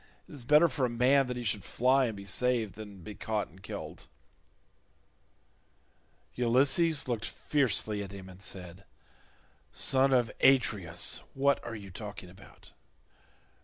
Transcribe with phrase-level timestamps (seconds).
[0.27, 3.13] It is better for a man that he should fly and be saved than be
[3.13, 4.07] caught and killed."
[6.33, 8.85] Ulysses looked fiercely at him and said,
[9.71, 12.71] "Son of Atreus, what are you talking about?